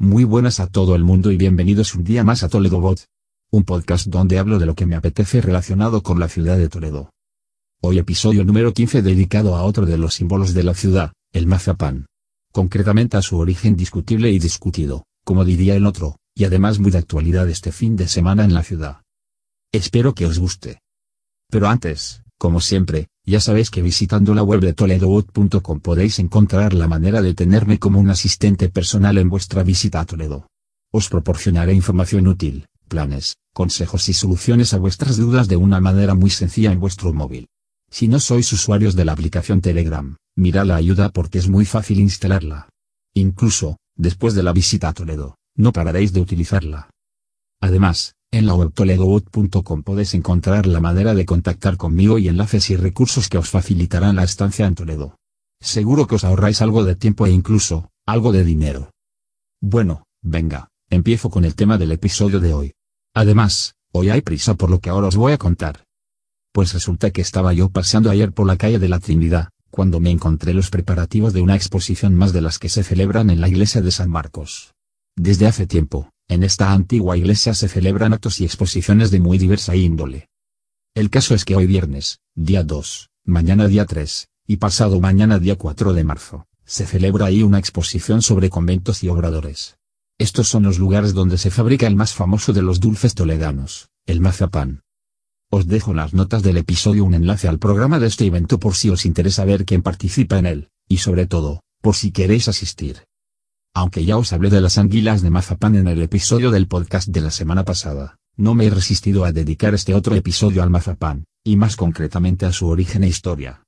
[0.00, 3.06] Muy buenas a todo el mundo y bienvenidos un día más a Toledo Bot.
[3.50, 7.10] Un podcast donde hablo de lo que me apetece relacionado con la ciudad de Toledo.
[7.80, 12.06] Hoy episodio número 15 dedicado a otro de los símbolos de la ciudad, el mazapán.
[12.52, 16.98] Concretamente a su origen discutible y discutido, como diría el otro, y además muy de
[16.98, 19.02] actualidad este fin de semana en la ciudad.
[19.72, 20.78] Espero que os guste.
[21.50, 26.86] Pero antes, como siempre, ya sabéis que visitando la web de toledobot.com podéis encontrar la
[26.86, 30.46] manera de tenerme como un asistente personal en vuestra visita a Toledo.
[30.92, 36.30] Os proporcionaré información útil, planes, consejos y soluciones a vuestras dudas de una manera muy
[36.30, 37.48] sencilla en vuestro móvil.
[37.90, 41.98] Si no sois usuarios de la aplicación Telegram, mirad la ayuda porque es muy fácil
[41.98, 42.68] instalarla.
[43.14, 46.90] Incluso, después de la visita a Toledo, no pararéis de utilizarla.
[47.60, 52.76] Además, en la web toledobot.com podéis encontrar la manera de contactar conmigo y enlaces y
[52.76, 55.16] recursos que os facilitarán la estancia en Toledo.
[55.60, 58.90] Seguro que os ahorráis algo de tiempo e incluso, algo de dinero.
[59.60, 62.72] Bueno, venga, empiezo con el tema del episodio de hoy.
[63.14, 65.84] Además, hoy hay prisa por lo que ahora os voy a contar.
[66.52, 70.10] Pues resulta que estaba yo paseando ayer por la calle de la Trinidad, cuando me
[70.10, 73.80] encontré los preparativos de una exposición más de las que se celebran en la iglesia
[73.80, 74.74] de San Marcos.
[75.16, 79.74] Desde hace tiempo, en esta antigua iglesia se celebran actos y exposiciones de muy diversa
[79.74, 80.28] índole.
[80.94, 85.56] El caso es que hoy viernes, día 2, mañana día 3, y pasado mañana día
[85.56, 89.78] 4 de marzo, se celebra ahí una exposición sobre conventos y obradores.
[90.18, 94.20] Estos son los lugares donde se fabrica el más famoso de los dulces toledanos, el
[94.20, 94.82] mazapán.
[95.50, 98.74] Os dejo en las notas del episodio un enlace al programa de este evento por
[98.74, 103.07] si os interesa ver quién participa en él, y sobre todo, por si queréis asistir.
[103.74, 107.20] Aunque ya os hablé de las anguilas de mazapán en el episodio del podcast de
[107.20, 111.56] la semana pasada, no me he resistido a dedicar este otro episodio al mazapán, y
[111.56, 113.64] más concretamente a su origen e historia.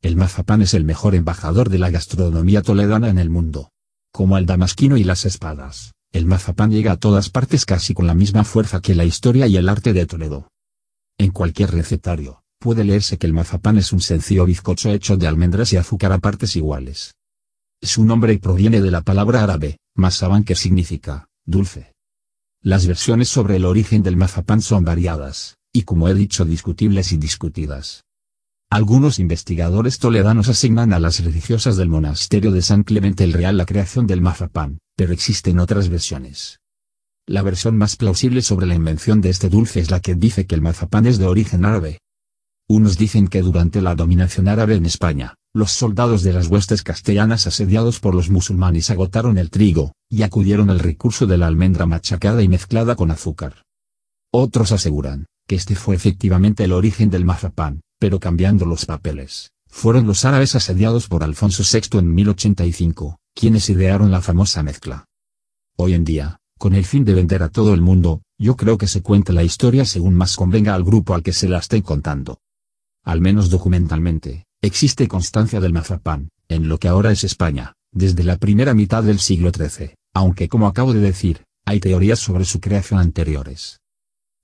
[0.00, 3.70] El mazapán es el mejor embajador de la gastronomía toledana en el mundo.
[4.12, 8.14] Como el damasquino y las espadas, el mazapán llega a todas partes casi con la
[8.14, 10.48] misma fuerza que la historia y el arte de Toledo.
[11.18, 15.72] En cualquier recetario, puede leerse que el mazapán es un sencillo bizcocho hecho de almendras
[15.72, 17.15] y azúcar a partes iguales.
[17.86, 21.94] Su nombre proviene de la palabra árabe, masaban que significa, dulce.
[22.60, 27.16] Las versiones sobre el origen del mazapán son variadas, y como he dicho discutibles y
[27.16, 28.02] discutidas.
[28.70, 33.66] Algunos investigadores toledanos asignan a las religiosas del monasterio de San Clemente el Real la
[33.66, 36.58] creación del mazapán, pero existen otras versiones.
[37.24, 40.56] La versión más plausible sobre la invención de este dulce es la que dice que
[40.56, 42.00] el mazapán es de origen árabe.
[42.68, 47.46] Unos dicen que durante la dominación árabe en España, los soldados de las huestes castellanas
[47.46, 52.42] asediados por los musulmanes agotaron el trigo, y acudieron al recurso de la almendra machacada
[52.42, 53.62] y mezclada con azúcar.
[54.30, 59.50] Otros aseguran, que este fue efectivamente el origen del mazapán, pero cambiando los papeles.
[59.66, 65.06] Fueron los árabes asediados por Alfonso VI en 1085, quienes idearon la famosa mezcla.
[65.78, 68.88] Hoy en día, con el fin de vender a todo el mundo, yo creo que
[68.88, 72.40] se cuente la historia según más convenga al grupo al que se la esté contando.
[73.04, 78.36] Al menos documentalmente, Existe constancia del mazapán, en lo que ahora es España, desde la
[78.36, 82.98] primera mitad del siglo XIII, aunque como acabo de decir, hay teorías sobre su creación
[82.98, 83.78] anteriores.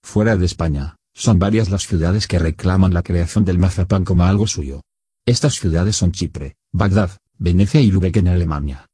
[0.00, 4.47] Fuera de España, son varias las ciudades que reclaman la creación del mazapán como algo
[4.47, 4.82] suyo.
[5.27, 8.87] Estas ciudades son Chipre, Bagdad, Venecia y Lübeck en Alemania.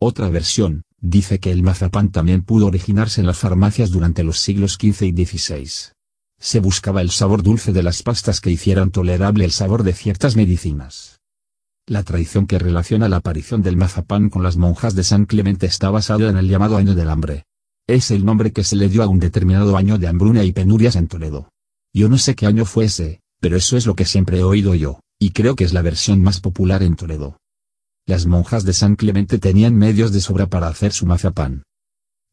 [0.00, 4.78] Otra versión, dice que el mazapán también pudo originarse en las farmacias durante los siglos
[4.80, 5.95] XV y XVI.
[6.38, 10.36] Se buscaba el sabor dulce de las pastas que hicieran tolerable el sabor de ciertas
[10.36, 11.20] medicinas.
[11.86, 15.88] La tradición que relaciona la aparición del mazapán con las monjas de San Clemente está
[15.90, 17.44] basada en el llamado año del hambre.
[17.86, 20.96] Es el nombre que se le dio a un determinado año de hambruna y penurias
[20.96, 21.50] en Toledo.
[21.94, 24.74] Yo no sé qué año fue ese, pero eso es lo que siempre he oído
[24.74, 27.38] yo, y creo que es la versión más popular en Toledo.
[28.04, 31.62] Las monjas de San Clemente tenían medios de sobra para hacer su mazapán.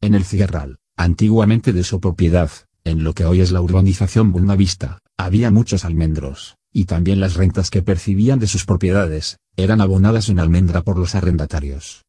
[0.00, 2.50] En el Cigarral, antiguamente de su propiedad,
[2.84, 7.70] en lo que hoy es la urbanización Buenavista, había muchos almendros, y también las rentas
[7.70, 12.04] que percibían de sus propiedades, eran abonadas en almendra por los arrendatarios.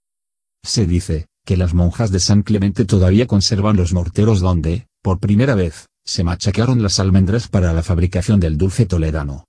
[0.64, 5.56] Se dice, que las monjas de San Clemente todavía conservan los morteros donde, por primera
[5.56, 9.46] vez, se machacaron las almendras para la fabricación del dulce toledano.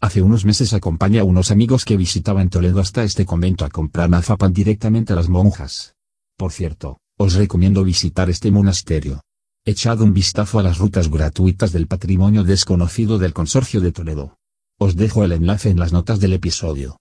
[0.00, 4.08] Hace unos meses acompañé a unos amigos que visitaban Toledo hasta este convento a comprar
[4.08, 5.94] mazapan directamente a las monjas.
[6.36, 9.22] Por cierto, os recomiendo visitar este monasterio.
[9.70, 14.38] Echad un vistazo a las rutas gratuitas del patrimonio desconocido del Consorcio de Toledo.
[14.78, 16.96] Os dejo el enlace en las notas del episodio.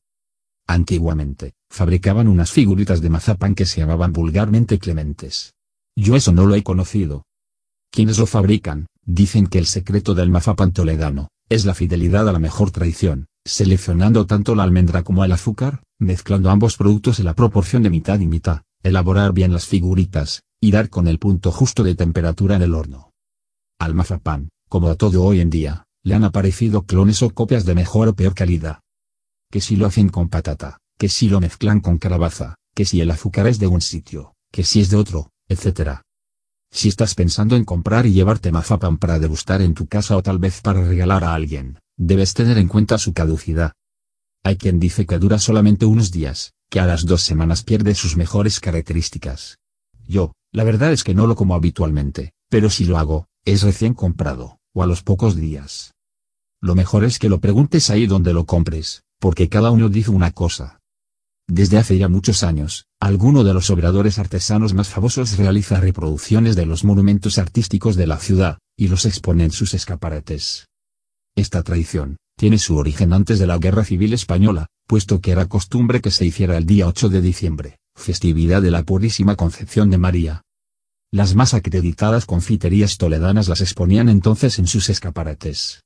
[0.67, 5.53] Antiguamente, fabricaban unas figuritas de mazapán que se llamaban vulgarmente clementes.
[5.95, 7.23] Yo eso no lo he conocido.
[7.89, 12.39] Quienes lo fabrican, dicen que el secreto del mazapán toledano, es la fidelidad a la
[12.39, 17.81] mejor tradición, seleccionando tanto la almendra como el azúcar, mezclando ambos productos en la proporción
[17.83, 21.95] de mitad y mitad, elaborar bien las figuritas, y dar con el punto justo de
[21.95, 23.11] temperatura en el horno.
[23.79, 27.75] Al mazapán, como a todo hoy en día, le han aparecido clones o copias de
[27.75, 28.79] mejor o peor calidad.
[29.51, 33.11] Que si lo hacen con patata, que si lo mezclan con calabaza, que si el
[33.11, 36.01] azúcar es de un sitio, que si es de otro, etc.
[36.71, 40.39] Si estás pensando en comprar y llevarte mazapán para degustar en tu casa o tal
[40.39, 43.73] vez para regalar a alguien, debes tener en cuenta su caducidad.
[44.43, 48.17] Hay quien dice que dura solamente unos días, que a las dos semanas pierde sus
[48.17, 49.57] mejores características.
[50.07, 53.93] Yo, la verdad es que no lo como habitualmente, pero si lo hago, es recién
[53.93, 55.93] comprado, o a los pocos días.
[56.63, 60.31] Lo mejor es que lo preguntes ahí donde lo compres, porque cada uno dice una
[60.31, 60.79] cosa.
[61.47, 66.65] Desde hace ya muchos años, alguno de los obradores artesanos más famosos realiza reproducciones de
[66.65, 70.65] los monumentos artísticos de la ciudad, y los expone en sus escaparates.
[71.35, 76.01] Esta tradición, tiene su origen antes de la Guerra Civil Española, puesto que era costumbre
[76.01, 80.41] que se hiciera el día 8 de diciembre, festividad de la Purísima Concepción de María.
[81.11, 85.83] Las más acreditadas confiterías toledanas las exponían entonces en sus escaparates.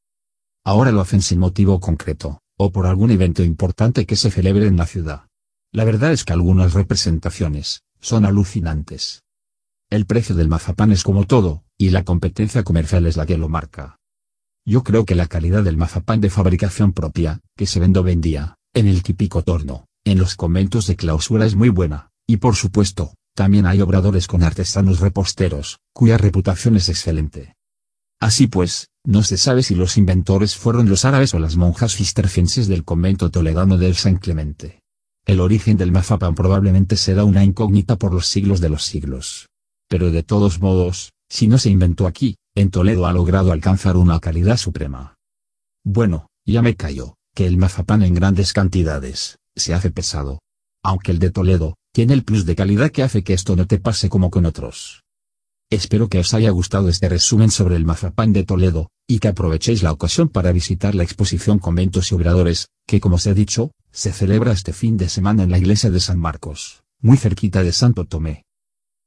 [0.65, 4.77] Ahora lo hacen sin motivo concreto, o por algún evento importante que se celebre en
[4.77, 5.27] la ciudad.
[5.71, 9.21] La verdad es que algunas representaciones, son alucinantes.
[9.91, 13.47] El precio del mazapán es como todo, y la competencia comercial es la que lo
[13.47, 13.97] marca.
[14.65, 18.87] Yo creo que la calidad del mazapán de fabricación propia, que se vende vendía, en
[18.87, 23.65] el típico torno, en los conventos de clausura es muy buena, y por supuesto, también
[23.65, 27.55] hay obradores con artesanos reposteros, cuya reputación es excelente.
[28.19, 32.67] Así pues, no se sabe si los inventores fueron los árabes o las monjas cistercienses
[32.67, 34.81] del convento toledano del San Clemente.
[35.25, 39.49] El origen del mazapán probablemente será una incógnita por los siglos de los siglos.
[39.87, 44.19] Pero de todos modos, si no se inventó aquí, en Toledo ha logrado alcanzar una
[44.19, 45.15] calidad suprema.
[45.83, 50.39] Bueno, ya me callo, que el mazapán en grandes cantidades, se hace pesado.
[50.83, 53.79] Aunque el de Toledo, tiene el plus de calidad que hace que esto no te
[53.79, 55.03] pase como con otros.
[55.69, 59.83] Espero que os haya gustado este resumen sobre el mazapán de Toledo, y que aprovechéis
[59.83, 64.11] la ocasión para visitar la exposición Conventos y Obradores, que como se ha dicho, se
[64.11, 68.05] celebra este fin de semana en la iglesia de San Marcos, muy cerquita de Santo
[68.05, 68.43] Tomé.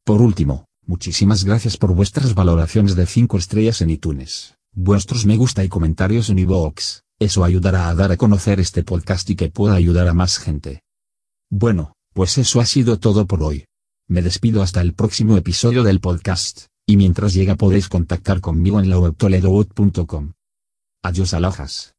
[0.05, 5.65] Por último, muchísimas gracias por vuestras valoraciones de 5 estrellas en iTunes, vuestros me gusta
[5.65, 9.75] y comentarios en iVoox, eso ayudará a dar a conocer este podcast y que pueda
[9.75, 10.83] ayudar a más gente.
[11.51, 13.67] Bueno, pues eso ha sido todo por hoy.
[14.09, 18.89] Me despido hasta el próximo episodio del podcast, y mientras llega podéis contactar conmigo en
[18.89, 19.15] la web
[21.03, 21.93] Adiós alhajas.